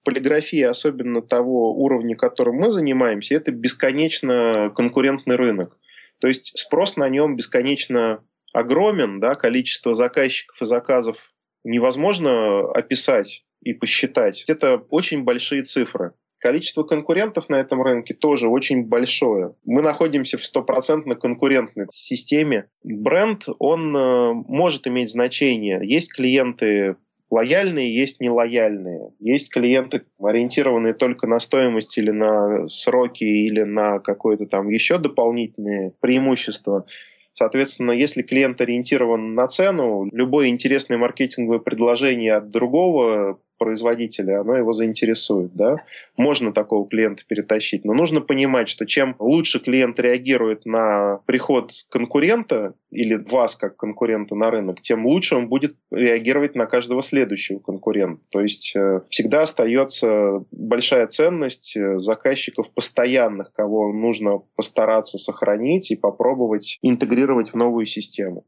Полиграфия, 0.04 0.70
особенно 0.70 1.24
того 1.24 1.74
уровня, 1.74 2.16
которым 2.16 2.58
мы 2.58 2.70
занимаемся, 2.70 3.34
это 3.34 3.52
бесконечно 3.52 4.72
конкурентный 4.76 5.38
рынок. 5.38 5.76
То 6.20 6.28
есть 6.28 6.56
спрос 6.60 6.96
на 6.96 7.10
нем 7.10 7.36
бесконечно 7.36 8.24
огромен, 8.54 9.20
да, 9.20 9.34
количество 9.34 9.96
заказчиков 9.96 10.62
и 10.62 10.66
заказов 10.66 11.34
невозможно 11.64 12.72
описать 12.74 13.44
и 13.64 13.74
посчитать. 13.74 14.46
Это 14.48 14.78
очень 14.90 15.24
большие 15.24 15.64
цифры. 15.64 16.14
Количество 16.42 16.82
конкурентов 16.82 17.50
на 17.50 17.58
этом 17.60 17.84
рынке 17.84 18.16
тоже 18.16 18.48
очень 18.48 18.86
большое. 18.86 19.54
Мы 19.64 19.84
находимся 19.84 20.40
в 20.40 20.44
стопроцентно 20.44 21.14
конкурентной 21.14 21.86
системе. 21.94 22.66
Бренд, 22.84 23.44
он 23.60 23.96
э, 23.96 24.34
может 24.34 24.88
иметь 24.88 25.12
значение. 25.12 25.80
Есть 25.84 26.12
клиенты 26.12 26.96
лояльные, 27.30 27.96
есть 27.96 28.20
нелояльные. 28.22 29.12
Есть 29.20 29.52
клиенты, 29.52 30.02
ориентированные 30.20 30.96
только 30.96 31.28
на 31.28 31.40
стоимость 31.40 31.96
или 32.00 32.10
на 32.10 32.68
сроки, 32.68 33.24
или 33.24 33.62
на 33.62 34.00
какое-то 34.00 34.48
там 34.48 34.68
еще 34.68 34.98
дополнительные 34.98 35.94
преимущества. 36.02 36.88
Соответственно, 37.34 37.92
если 37.92 38.24
клиент 38.24 38.60
ориентирован 38.62 39.36
на 39.36 39.48
цену, 39.48 40.10
любое 40.12 40.48
интересное 40.48 40.98
маркетинговое 40.98 41.60
предложение 41.60 42.34
от 42.34 42.50
другого 42.50 43.40
производителя, 43.62 44.42
оно 44.42 44.58
его 44.58 44.74
заинтересует. 44.74 45.54
Да? 45.54 45.76
Можно 46.18 46.52
такого 46.52 46.88
клиента 46.90 47.22
перетащить, 47.28 47.86
но 47.86 47.94
нужно 47.94 48.20
понимать, 48.20 48.68
что 48.68 48.88
чем 48.88 49.16
лучше 49.20 49.60
клиент 49.60 50.00
реагирует 50.00 50.66
на 50.66 51.20
приход 51.28 51.72
конкурента 51.90 52.74
или 52.90 53.14
вас 53.14 53.56
как 53.56 53.78
конкурента 53.78 54.34
на 54.34 54.50
рынок, 54.50 54.82
тем 54.82 55.06
лучше 55.06 55.36
он 55.36 55.48
будет 55.48 55.76
реагировать 55.92 56.56
на 56.56 56.66
каждого 56.66 57.04
следующего 57.04 57.60
конкурента. 57.60 58.24
То 58.32 58.42
есть 58.42 58.76
э, 58.76 59.02
всегда 59.10 59.44
остается 59.44 60.44
большая 60.50 61.06
ценность 61.06 61.78
э, 61.78 62.00
заказчиков 62.00 62.74
постоянных, 62.74 63.54
кого 63.54 63.94
нужно 63.94 64.42
постараться 64.56 65.20
сохранить 65.20 65.92
и 65.92 65.96
попробовать 65.96 66.80
интегрировать 66.82 67.52
в 67.52 67.56
новую 67.56 67.86
систему. 67.86 68.44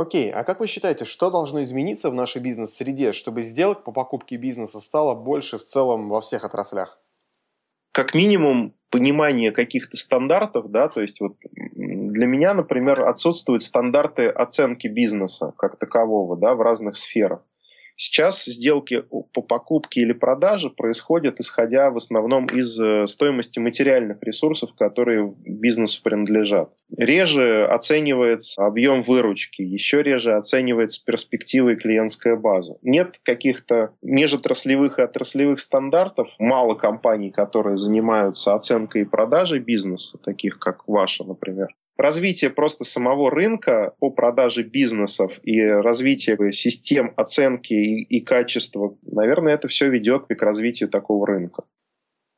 Окей, 0.00 0.32
а 0.32 0.44
как 0.44 0.60
вы 0.60 0.66
считаете, 0.66 1.04
что 1.04 1.30
должно 1.30 1.62
измениться 1.62 2.08
в 2.08 2.14
нашей 2.14 2.40
бизнес-среде, 2.40 3.12
чтобы 3.12 3.42
сделок 3.42 3.84
по 3.84 3.92
покупке 3.92 4.36
бизнеса 4.36 4.80
стало 4.80 5.14
больше 5.14 5.58
в 5.58 5.62
целом 5.62 6.08
во 6.08 6.22
всех 6.22 6.42
отраслях? 6.42 6.98
Как 7.92 8.14
минимум 8.14 8.72
понимание 8.88 9.52
каких-то 9.52 9.98
стандартов, 9.98 10.70
да, 10.70 10.88
то 10.88 11.02
есть 11.02 11.20
вот 11.20 11.36
для 11.42 12.26
меня, 12.26 12.54
например, 12.54 13.02
отсутствуют 13.02 13.62
стандарты 13.62 14.28
оценки 14.28 14.86
бизнеса 14.86 15.52
как 15.58 15.78
такового, 15.78 16.34
да, 16.34 16.54
в 16.54 16.62
разных 16.62 16.96
сферах. 16.96 17.42
Сейчас 18.02 18.46
сделки 18.46 19.04
по 19.34 19.42
покупке 19.42 20.00
или 20.00 20.14
продаже 20.14 20.70
происходят 20.70 21.38
исходя 21.38 21.90
в 21.90 21.96
основном 21.96 22.46
из 22.46 22.80
э, 22.80 23.06
стоимости 23.06 23.58
материальных 23.58 24.22
ресурсов, 24.22 24.70
которые 24.74 25.34
бизнесу 25.44 26.02
принадлежат. 26.02 26.72
Реже 26.96 27.66
оценивается 27.66 28.64
объем 28.64 29.02
выручки, 29.02 29.60
еще 29.60 30.02
реже 30.02 30.32
оценивается 30.32 31.04
перспективы 31.04 31.74
и 31.74 31.76
клиентская 31.76 32.36
база. 32.36 32.78
Нет 32.80 33.20
каких-то 33.22 33.92
межотраслевых 34.00 34.98
и 34.98 35.02
отраслевых 35.02 35.60
стандартов, 35.60 36.34
мало 36.38 36.76
компаний, 36.76 37.30
которые 37.30 37.76
занимаются 37.76 38.54
оценкой 38.54 39.02
и 39.02 39.04
продажей 39.04 39.58
бизнеса, 39.58 40.16
таких 40.16 40.58
как 40.58 40.88
ваша, 40.88 41.24
например. 41.24 41.68
Развитие 42.00 42.50
просто 42.50 42.84
самого 42.84 43.30
рынка 43.30 43.94
по 43.98 44.10
продаже 44.10 44.62
бизнесов 44.62 45.38
и 45.42 45.60
развитие 45.60 46.52
систем 46.52 47.12
оценки 47.16 47.74
и, 47.74 48.02
и 48.02 48.20
качества, 48.20 48.96
наверное, 49.02 49.54
это 49.54 49.68
все 49.68 49.88
ведет 49.88 50.26
к 50.26 50.42
развитию 50.42 50.88
такого 50.88 51.26
рынка. 51.26 51.64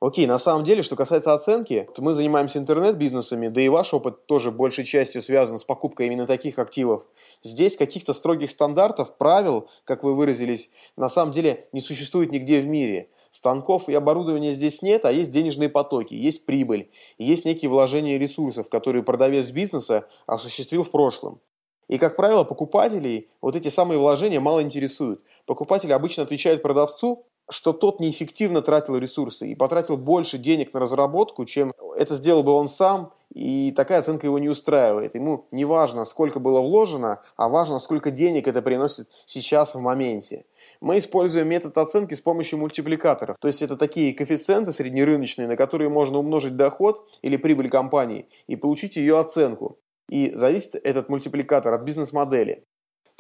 Окей, 0.01 0.27
на 0.27 0.41
самом 0.41 0.65
деле, 0.65 0.83
что 0.83 0.97
касается 0.97 1.33
оценки, 1.33 1.87
то 1.95 2.03
мы 2.03 2.15
занимаемся 2.15 2.59
интернет-бизнесами, 2.59 3.47
да 3.47 3.61
и 3.61 3.69
ваш 3.69 3.95
опыт 3.95 4.27
тоже 4.27 4.51
большей 4.51 4.85
частью 4.85 5.23
связан 5.23 5.59
с 5.59 5.65
покупкой 5.65 6.07
именно 6.07 6.27
таких 6.27 6.59
активов. 6.59 7.05
Здесь 7.45 7.77
каких-то 7.77 8.13
строгих 8.13 8.51
стандартов, 8.51 9.17
правил, 9.17 9.71
как 9.85 10.03
вы 10.03 10.17
выразились, 10.17 10.71
на 10.97 11.09
самом 11.09 11.31
деле 11.31 11.69
не 11.71 11.81
существует 11.81 12.33
нигде 12.33 12.61
в 12.61 12.67
мире. 12.67 13.11
Станков 13.33 13.89
и 13.89 13.95
оборудования 13.95 14.53
здесь 14.53 14.83
нет, 14.83 15.07
а 15.07 15.11
есть 15.11 15.31
денежные 15.31 15.71
потоки, 15.71 16.13
есть 16.13 16.45
прибыль, 16.45 16.91
есть 17.17 17.47
некие 17.47 17.71
вложения 17.71 18.19
ресурсов, 18.19 18.69
которые 18.69 19.03
продавец 19.03 19.51
бизнеса 19.51 20.07
осуществил 20.27 20.85
в 20.85 20.91
прошлом. 20.91 21.41
И, 21.89 21.97
как 21.97 22.15
правило, 22.15 22.45
покупателей 22.45 23.31
вот 23.41 23.57
эти 23.57 23.69
самые 23.69 23.99
вложения 23.99 24.39
мало 24.39 24.63
интересуют. 24.63 25.23
Покупатели 25.47 25.93
обычно 25.93 26.23
отвечают 26.23 26.63
продавцу, 26.63 27.25
что 27.51 27.73
тот 27.73 28.01
неэффективно 28.01 28.61
тратил 28.61 28.99
ресурсы 28.99 29.51
и 29.51 29.55
потратил 29.55 29.97
больше 29.97 30.37
денег 30.37 30.75
на 30.75 30.81
разработку, 30.81 31.47
чем 31.47 31.73
это 31.97 32.15
сделал 32.17 32.43
бы 32.43 32.53
он 32.53 32.69
сам, 32.69 33.13
и 33.33 33.73
такая 33.73 34.01
оценка 34.01 34.27
его 34.27 34.39
не 34.39 34.49
устраивает. 34.49 35.15
Ему 35.15 35.47
не 35.51 35.65
важно, 35.65 36.05
сколько 36.05 36.39
было 36.39 36.61
вложено, 36.61 37.23
а 37.37 37.49
важно, 37.49 37.79
сколько 37.79 38.11
денег 38.11 38.47
это 38.47 38.61
приносит 38.61 39.09
сейчас 39.27 39.75
в 39.75 39.81
моменте. 39.81 40.45
Мы 40.81 40.99
используем 40.99 41.49
метод 41.49 41.79
оценки 41.79 42.15
с 42.15 42.21
помощью 42.21 42.59
мультипликаторов. 42.59 43.37
То 43.41 43.49
есть 43.49 43.63
это 43.63 43.77
такие 43.77 44.13
коэффициенты 44.13 44.73
среднерыночные, 44.73 45.49
на 45.49 45.57
которые 45.57 45.89
можно 45.89 46.19
умножить 46.19 46.57
доход 46.57 47.09
или 47.23 47.37
прибыль 47.37 47.71
компании 47.71 48.29
и 48.47 48.57
получить 48.57 48.97
ее 48.97 49.19
оценку. 49.19 49.79
И 50.11 50.31
зависит 50.35 50.75
этот 50.75 51.09
мультипликатор 51.09 51.73
от 51.73 51.83
бизнес-модели. 51.83 52.65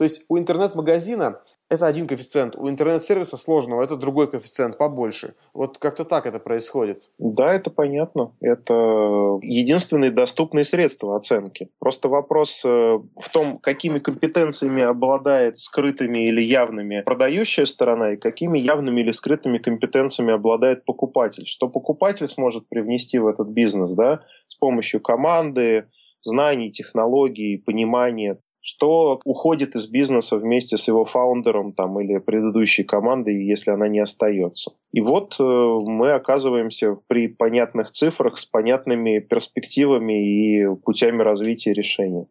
То 0.03 0.05
есть 0.05 0.25
у 0.29 0.37
интернет-магазина 0.37 1.43
это 1.71 1.87
один 1.87 2.09
коэффициент, 2.09 2.57
у 2.57 2.69
интернет-сервиса 2.69 3.37
сложного 3.37 3.85
это 3.85 3.97
другой 3.97 4.29
коэффициент, 4.29 4.77
побольше. 4.77 5.37
Вот 5.55 5.79
как-то 5.79 6.05
так 6.05 6.27
это 6.27 6.41
происходит. 6.41 7.13
Да, 7.19 7.55
это 7.55 7.71
понятно. 7.71 8.33
Это 8.41 9.39
единственные 9.43 10.11
доступные 10.11 10.65
средства 10.65 11.15
оценки. 11.17 11.71
Просто 11.79 12.09
вопрос 12.09 12.63
э, 12.65 12.69
в 12.69 13.29
том, 13.33 13.59
какими 13.59 14.01
компетенциями 14.01 14.83
обладает 14.83 15.61
скрытыми 15.61 16.27
или 16.27 16.43
явными 16.43 17.03
продающая 17.03 17.67
сторона 17.67 18.15
и 18.15 18.17
какими 18.17 18.59
явными 18.59 19.03
или 19.03 19.13
скрытыми 19.13 19.59
компетенциями 19.59 20.35
обладает 20.35 20.85
покупатель. 20.85 21.47
Что 21.47 21.69
покупатель 21.69 22.27
сможет 22.27 22.69
привнести 22.69 23.21
в 23.21 23.29
этот 23.29 23.47
бизнес 23.51 23.93
да, 23.93 24.23
с 24.49 24.57
помощью 24.57 25.01
команды, 25.01 25.85
знаний, 26.25 26.73
технологий, 26.73 27.57
понимания 27.57 28.41
что 28.63 29.21
уходит 29.25 29.75
из 29.75 29.89
бизнеса 29.89 30.39
вместе 30.39 30.79
с 30.79 30.87
его 30.87 31.05
фаундером 31.05 31.73
там, 31.73 32.01
или 32.01 32.19
предыдущей 32.19 32.85
командой, 32.85 33.45
если 33.45 33.73
она 33.73 33.89
не 33.89 33.99
остается. 33.99 34.73
И 34.93 35.01
вот 35.01 35.35
э, 35.41 35.43
мы 35.43 36.13
оказываемся 36.13 36.97
при 37.09 37.27
понятных 37.27 37.91
цифрах 37.91 38.39
с 38.39 38.47
понятными 38.47 39.19
перспективами 39.19 40.27
и 40.27 40.77
путями 40.77 41.23
развития 41.23 41.73
решения. 41.73 42.29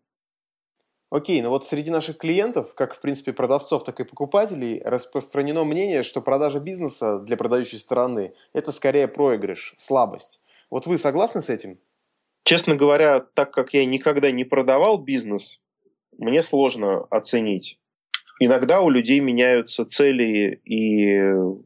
Окей, 1.10 1.42
но 1.42 1.50
вот 1.50 1.68
среди 1.68 1.92
наших 1.92 2.18
клиентов, 2.18 2.74
как 2.76 2.94
в 2.94 3.02
принципе 3.02 3.34
продавцов, 3.34 3.84
так 3.84 4.00
и 4.00 4.06
покупателей, 4.06 4.82
распространено 4.86 5.66
мнение, 5.66 6.04
что 6.04 6.22
продажа 6.22 6.62
бизнеса 6.62 7.20
для 7.20 7.36
продающей 7.36 7.78
стороны– 7.78 8.34
это 8.54 8.72
скорее 8.72 9.10
проигрыш, 9.10 9.76
слабость. 9.78 10.40
Вот 10.70 10.88
вы 10.88 10.98
согласны 10.98 11.42
с 11.42 11.50
этим? 11.50 11.80
Честно 12.46 12.78
говоря, 12.78 13.20
так 13.20 13.52
как 13.52 13.74
я 13.74 13.86
никогда 13.86 14.32
не 14.32 14.46
продавал 14.46 14.98
бизнес, 14.98 15.62
мне 16.22 16.44
сложно 16.44 17.06
оценить. 17.10 17.80
Иногда 18.40 18.82
у 18.82 18.90
людей 18.90 19.20
меняются 19.20 19.86
цели 19.86 20.62
и 20.66 21.22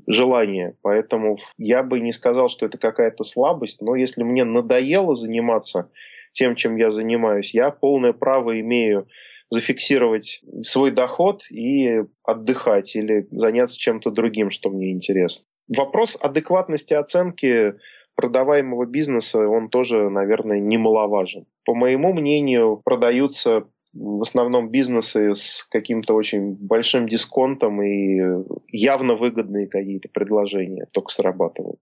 желания, 0.07 0.75
поэтому 0.81 1.37
я 1.57 1.83
бы 1.83 2.01
не 2.01 2.11
сказал, 2.11 2.49
что 2.49 2.65
это 2.65 2.77
какая-то 2.77 3.23
слабость, 3.23 3.81
но 3.81 3.95
если 3.95 4.23
мне 4.23 4.43
надоело 4.43 5.15
заниматься 5.15 5.89
тем, 6.33 6.55
чем 6.55 6.75
я 6.75 6.89
занимаюсь, 6.89 7.53
я 7.53 7.71
полное 7.71 8.11
право 8.11 8.59
имею 8.59 9.07
зафиксировать 9.49 10.41
свой 10.63 10.91
доход 10.91 11.43
и 11.49 12.01
отдыхать 12.23 12.95
или 12.95 13.27
заняться 13.31 13.77
чем-то 13.77 14.11
другим, 14.11 14.51
что 14.51 14.69
мне 14.69 14.91
интересно. 14.91 15.45
Вопрос 15.67 16.17
адекватности 16.19 16.93
оценки 16.93 17.75
продаваемого 18.15 18.85
бизнеса, 18.85 19.47
он 19.47 19.69
тоже, 19.69 20.09
наверное, 20.09 20.59
немаловажен. 20.59 21.45
По 21.65 21.73
моему 21.73 22.13
мнению, 22.13 22.81
продаются 22.83 23.67
в 23.95 24.21
основном 24.21 24.69
бизнесы 24.69 25.35
с 25.35 25.63
каким-то 25.71 26.13
очень 26.13 26.53
большим 26.53 27.07
дисконтом 27.07 27.81
и 27.81 28.43
явно 28.67 29.15
выгодные 29.15 29.67
какие-то 29.67 30.09
предложения 30.09 30.85
только 30.91 31.11
срабатывают. 31.11 31.79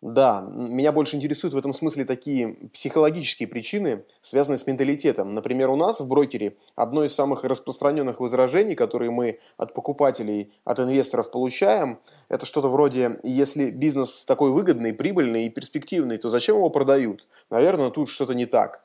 Да, 0.00 0.46
меня 0.52 0.92
больше 0.92 1.16
интересуют 1.16 1.54
в 1.54 1.56
этом 1.56 1.72
смысле 1.72 2.04
такие 2.04 2.56
психологические 2.74 3.48
причины, 3.48 4.04
связанные 4.20 4.58
с 4.58 4.66
менталитетом. 4.66 5.34
Например, 5.34 5.70
у 5.70 5.76
нас 5.76 5.98
в 5.98 6.06
брокере 6.06 6.58
одно 6.74 7.04
из 7.04 7.14
самых 7.14 7.42
распространенных 7.42 8.20
возражений, 8.20 8.74
которые 8.74 9.10
мы 9.10 9.38
от 9.56 9.72
покупателей, 9.72 10.52
от 10.64 10.78
инвесторов 10.78 11.30
получаем, 11.30 12.00
это 12.28 12.44
что-то 12.44 12.68
вроде, 12.68 13.18
если 13.22 13.70
бизнес 13.70 14.26
такой 14.26 14.50
выгодный, 14.50 14.92
прибыльный 14.92 15.46
и 15.46 15.50
перспективный, 15.50 16.18
то 16.18 16.28
зачем 16.28 16.56
его 16.56 16.68
продают? 16.68 17.26
Наверное, 17.48 17.88
тут 17.88 18.10
что-то 18.10 18.34
не 18.34 18.44
так 18.44 18.84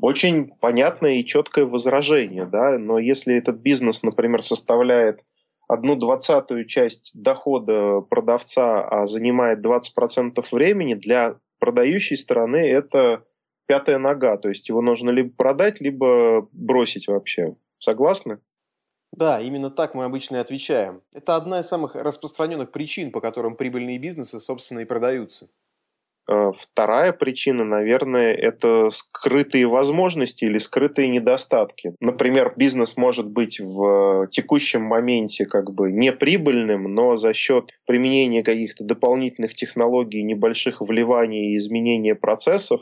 очень 0.00 0.52
понятное 0.60 1.14
и 1.14 1.24
четкое 1.24 1.64
возражение, 1.64 2.46
да, 2.46 2.78
но 2.78 2.98
если 2.98 3.36
этот 3.36 3.56
бизнес, 3.56 4.02
например, 4.02 4.42
составляет 4.42 5.22
одну 5.68 5.96
двадцатую 5.96 6.66
часть 6.66 7.12
дохода 7.20 8.00
продавца, 8.00 8.86
а 8.86 9.06
занимает 9.06 9.64
20% 9.64 10.44
времени, 10.52 10.94
для 10.94 11.36
продающей 11.58 12.16
стороны 12.16 12.58
это 12.58 13.24
пятая 13.66 13.98
нога, 13.98 14.36
то 14.36 14.48
есть 14.48 14.68
его 14.68 14.80
нужно 14.80 15.10
либо 15.10 15.30
продать, 15.34 15.80
либо 15.80 16.48
бросить 16.52 17.08
вообще. 17.08 17.56
Согласны? 17.78 18.38
Да, 19.12 19.40
именно 19.40 19.70
так 19.70 19.94
мы 19.94 20.04
обычно 20.04 20.36
и 20.36 20.40
отвечаем. 20.40 21.02
Это 21.12 21.36
одна 21.36 21.60
из 21.60 21.66
самых 21.66 21.94
распространенных 21.94 22.70
причин, 22.70 23.10
по 23.10 23.20
которым 23.20 23.56
прибыльные 23.56 23.98
бизнесы, 23.98 24.40
собственно, 24.40 24.80
и 24.80 24.84
продаются. 24.84 25.48
Э, 26.28 26.52
вторая 26.58 27.12
причина, 27.12 27.64
наверное, 27.64 28.32
это 28.32 28.90
скрытые 28.90 29.66
возможности 29.66 30.44
или 30.44 30.58
скрытые 30.58 31.08
недостатки. 31.08 31.94
Например, 32.00 32.52
бизнес 32.56 32.96
может 32.96 33.28
быть 33.28 33.60
в 33.60 34.28
текущем 34.30 34.82
моменте 34.82 35.46
как 35.46 35.72
бы 35.72 35.92
неприбыльным, 35.92 36.94
но 36.94 37.16
за 37.16 37.32
счет 37.32 37.70
применения 37.86 38.42
каких-то 38.42 38.84
дополнительных 38.84 39.54
технологий, 39.54 40.22
небольших 40.22 40.80
вливаний 40.80 41.54
и 41.54 41.58
изменения 41.58 42.14
процессов 42.14 42.80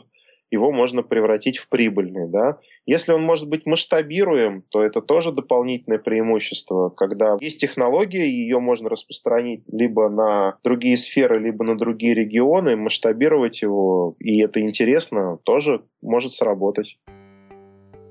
его 0.51 0.71
можно 0.71 1.03
превратить 1.03 1.57
в 1.57 1.69
прибыльный. 1.69 2.27
Да? 2.27 2.59
Если 2.85 3.11
он 3.11 3.23
может 3.23 3.49
быть 3.49 3.65
масштабируем, 3.65 4.63
то 4.69 4.83
это 4.83 5.01
тоже 5.01 5.31
дополнительное 5.31 5.99
преимущество. 5.99 6.89
Когда 6.89 7.37
есть 7.39 7.59
технология, 7.59 8.29
ее 8.29 8.59
можно 8.59 8.89
распространить 8.89 9.63
либо 9.71 10.09
на 10.09 10.57
другие 10.63 10.97
сферы, 10.97 11.39
либо 11.39 11.65
на 11.65 11.77
другие 11.77 12.13
регионы, 12.13 12.75
масштабировать 12.75 13.61
его, 13.61 14.15
и 14.19 14.41
это 14.41 14.61
интересно, 14.61 15.39
тоже 15.43 15.83
может 16.01 16.33
сработать. 16.33 16.97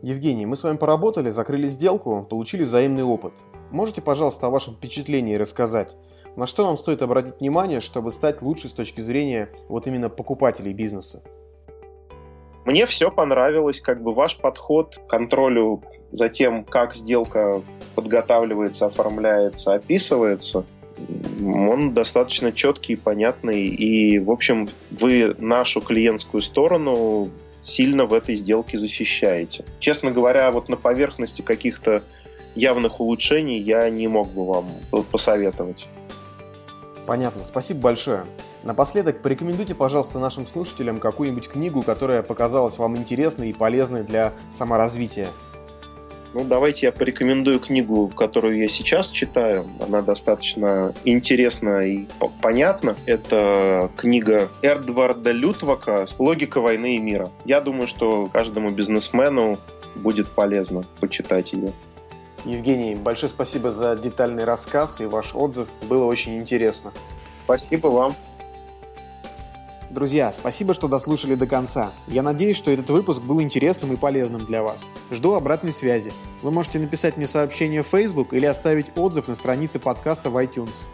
Евгений, 0.03 0.45
мы 0.45 0.57
с 0.57 0.63
вами 0.63 0.77
поработали, 0.77 1.31
закрыли 1.31 1.69
сделку, 1.69 2.27
получили 2.29 2.65
взаимный 2.65 3.05
опыт. 3.05 3.33
Можете, 3.71 4.03
пожалуйста, 4.03 4.49
о 4.49 4.51
вашем 4.51 4.75
впечатлении 4.75 5.35
рассказать? 5.35 5.97
На 6.37 6.47
что 6.47 6.67
нам 6.67 6.77
стоит 6.77 7.01
обратить 7.01 7.41
внимание, 7.41 7.81
чтобы 7.81 8.11
стать 8.11 8.43
лучше 8.43 8.69
с 8.69 8.73
точки 8.73 9.01
зрения 9.01 9.49
вот 9.69 9.87
именно 9.87 10.11
покупателей 10.11 10.75
бизнеса? 10.75 11.23
Мне 12.65 12.87
все 12.87 13.11
понравилось, 13.11 13.81
как 13.81 14.03
бы 14.03 14.15
ваш 14.15 14.39
подход 14.39 14.97
к 14.97 15.11
контролю 15.11 15.83
за 16.13 16.29
тем, 16.29 16.65
как 16.65 16.95
сделка 16.95 17.61
подготавливается, 17.95 18.87
оформляется, 18.87 19.75
описывается, 19.75 20.65
он 21.43 21.93
достаточно 21.93 22.53
четкий, 22.53 22.97
понятный, 22.97 23.67
и, 23.67 24.19
в 24.19 24.31
общем, 24.31 24.69
вы 24.91 25.35
нашу 25.39 25.81
клиентскую 25.81 26.43
сторону 26.43 27.31
сильно 27.61 28.07
в 28.07 28.15
этой 28.15 28.37
сделке 28.37 28.79
защищаете. 28.79 29.65
Честно 29.81 30.11
говоря, 30.11 30.51
вот 30.51 30.69
на 30.69 30.77
поверхности 30.77 31.43
каких-то 31.43 32.03
явных 32.55 33.01
улучшений 33.01 33.59
я 33.59 33.89
не 33.91 34.07
мог 34.07 34.29
бы 34.29 34.47
вам 34.47 34.67
посоветовать. 35.11 35.87
Понятно, 37.07 37.45
спасибо 37.45 37.81
большое. 37.81 38.25
Напоследок, 38.63 39.21
порекомендуйте, 39.21 39.75
пожалуйста, 39.75 40.19
нашим 40.19 40.47
слушателям 40.47 41.01
какую-нибудь 41.01 41.49
книгу, 41.49 41.83
которая 41.83 42.23
показалась 42.23 42.79
вам 42.79 42.97
интересной 42.97 43.51
и 43.51 43.53
полезной 43.53 44.05
для 44.05 44.33
саморазвития. 44.51 45.29
Ну, 46.33 46.43
давайте 46.43 46.87
я 46.87 46.93
порекомендую 46.93 47.61
книгу, 47.61 48.09
которую 48.09 48.59
я 48.59 48.67
сейчас 48.69 49.11
читаю. 49.11 49.67
Она 49.81 50.03
достаточно 50.03 50.93
интересна 51.05 51.87
и 51.87 52.07
понятна. 52.43 52.97
Это 53.07 53.89
книга 53.97 54.49
Эрдварда 54.61 55.31
Лютвака 55.31 56.07
«Логика 56.19 56.61
войны 56.61 56.97
и 56.97 56.99
мира». 56.99 57.31
Я 57.45 57.61
думаю, 57.61 57.87
что 57.87 58.27
каждому 58.33 58.71
бизнесмену 58.71 59.61
будет 59.95 60.29
полезно 60.29 60.85
почитать 60.99 61.53
ее. 61.53 61.73
Евгений, 62.45 62.95
большое 62.95 63.31
спасибо 63.31 63.71
за 63.71 63.97
детальный 63.97 64.45
рассказ 64.45 65.01
и 65.01 65.07
ваш 65.07 65.35
отзыв. 65.35 65.69
Было 65.89 66.05
очень 66.05 66.39
интересно. 66.39 66.93
Спасибо 67.45 67.89
вам. 67.89 68.15
Друзья, 69.91 70.33
спасибо, 70.33 70.75
что 70.75 70.89
дослушали 70.89 71.37
до 71.37 71.47
конца. 71.47 71.93
Я 72.09 72.23
надеюсь, 72.23 72.57
что 72.57 72.71
этот 72.71 72.91
выпуск 72.91 73.23
был 73.23 73.41
интересным 73.41 73.93
и 73.93 73.97
полезным 73.97 74.45
для 74.45 74.63
вас. 74.63 74.89
Жду 75.11 75.35
обратной 75.35 75.73
связи. 75.73 76.13
Вы 76.43 76.51
можете 76.51 76.81
написать 76.81 77.17
мне 77.17 77.27
сообщение 77.27 77.83
в 77.83 77.87
Facebook 77.87 78.33
или 78.33 78.45
оставить 78.45 78.91
отзыв 78.97 79.29
на 79.29 79.37
странице 79.37 79.79
подкаста 79.79 80.31
в 80.31 80.37
iTunes. 80.37 80.85